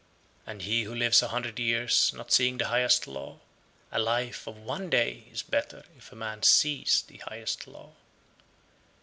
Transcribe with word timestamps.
115. 0.45 0.51
And 0.51 0.61
he 0.63 0.83
who 0.85 0.95
lives 0.95 1.21
a 1.21 1.27
hundred 1.27 1.59
years, 1.59 2.11
not 2.15 2.31
seeing 2.31 2.57
the 2.57 2.69
highest 2.69 3.05
law, 3.05 3.39
a 3.91 3.99
life 3.99 4.47
of 4.47 4.57
one 4.57 4.89
day 4.89 5.25
is 5.31 5.43
better 5.43 5.83
if 5.95 6.11
a 6.11 6.15
man 6.15 6.41
sees 6.41 7.03
the 7.03 7.17
highest 7.17 7.67
law. 7.67 7.93